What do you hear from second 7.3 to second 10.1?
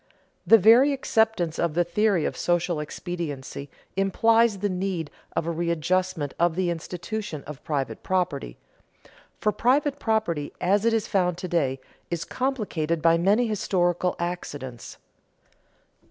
of private property; for private